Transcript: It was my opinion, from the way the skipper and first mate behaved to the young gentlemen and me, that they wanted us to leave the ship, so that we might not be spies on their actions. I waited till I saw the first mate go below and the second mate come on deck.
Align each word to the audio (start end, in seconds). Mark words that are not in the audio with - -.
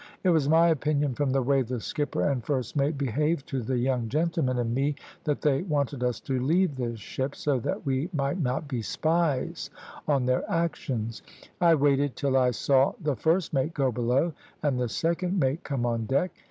It 0.23 0.29
was 0.31 0.49
my 0.49 0.69
opinion, 0.69 1.13
from 1.13 1.29
the 1.29 1.43
way 1.43 1.61
the 1.61 1.79
skipper 1.79 2.27
and 2.27 2.43
first 2.43 2.75
mate 2.75 2.97
behaved 2.97 3.45
to 3.49 3.61
the 3.61 3.77
young 3.77 4.09
gentlemen 4.09 4.57
and 4.57 4.73
me, 4.73 4.95
that 5.25 5.41
they 5.41 5.61
wanted 5.61 6.03
us 6.03 6.19
to 6.21 6.39
leave 6.39 6.75
the 6.75 6.97
ship, 6.97 7.35
so 7.35 7.59
that 7.59 7.85
we 7.85 8.09
might 8.11 8.39
not 8.41 8.67
be 8.67 8.81
spies 8.81 9.69
on 10.07 10.25
their 10.25 10.43
actions. 10.49 11.21
I 11.61 11.75
waited 11.75 12.15
till 12.15 12.35
I 12.35 12.49
saw 12.49 12.93
the 12.99 13.15
first 13.15 13.53
mate 13.53 13.75
go 13.75 13.91
below 13.91 14.33
and 14.63 14.79
the 14.79 14.89
second 14.89 15.39
mate 15.39 15.63
come 15.63 15.85
on 15.85 16.07
deck. 16.07 16.31